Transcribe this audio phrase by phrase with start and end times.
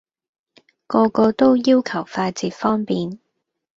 [0.87, 3.19] 個個都要求快捷方便